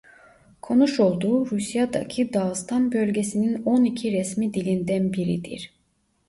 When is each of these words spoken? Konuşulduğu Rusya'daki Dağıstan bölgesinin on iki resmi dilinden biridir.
Konuşulduğu 0.61 1.51
Rusya'daki 1.51 2.33
Dağıstan 2.33 2.91
bölgesinin 2.91 3.63
on 3.65 3.83
iki 3.83 4.11
resmi 4.11 4.53
dilinden 4.53 5.13
biridir. 5.13 5.73